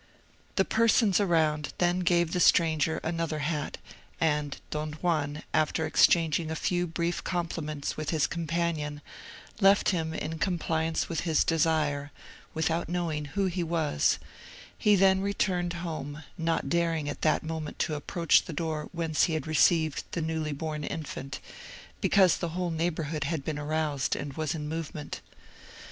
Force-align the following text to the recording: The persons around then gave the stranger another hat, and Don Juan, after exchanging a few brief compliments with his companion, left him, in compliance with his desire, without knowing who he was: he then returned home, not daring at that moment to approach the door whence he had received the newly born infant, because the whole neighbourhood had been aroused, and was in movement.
The 0.55 0.65
persons 0.65 1.19
around 1.19 1.73
then 1.77 1.99
gave 1.99 2.31
the 2.31 2.39
stranger 2.39 2.97
another 3.03 3.37
hat, 3.37 3.77
and 4.19 4.57
Don 4.71 4.93
Juan, 4.93 5.43
after 5.53 5.85
exchanging 5.85 6.49
a 6.49 6.55
few 6.55 6.87
brief 6.87 7.23
compliments 7.23 7.97
with 7.97 8.09
his 8.09 8.25
companion, 8.25 9.03
left 9.59 9.89
him, 9.89 10.15
in 10.15 10.39
compliance 10.39 11.07
with 11.07 11.19
his 11.19 11.43
desire, 11.43 12.11
without 12.55 12.89
knowing 12.89 13.25
who 13.25 13.45
he 13.45 13.61
was: 13.61 14.17
he 14.75 14.95
then 14.95 15.21
returned 15.21 15.73
home, 15.73 16.23
not 16.35 16.67
daring 16.67 17.07
at 17.07 17.21
that 17.21 17.43
moment 17.43 17.77
to 17.77 17.93
approach 17.93 18.45
the 18.45 18.53
door 18.53 18.89
whence 18.93 19.25
he 19.25 19.35
had 19.35 19.45
received 19.45 20.03
the 20.13 20.21
newly 20.23 20.51
born 20.51 20.83
infant, 20.83 21.39
because 22.01 22.37
the 22.37 22.49
whole 22.57 22.71
neighbourhood 22.71 23.25
had 23.25 23.45
been 23.45 23.59
aroused, 23.59 24.15
and 24.15 24.33
was 24.33 24.55
in 24.55 24.67
movement. 24.67 25.21